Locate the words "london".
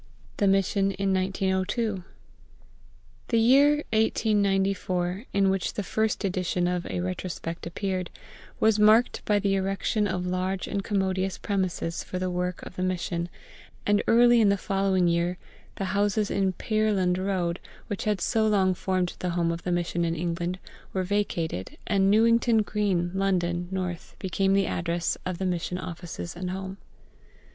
23.13-23.69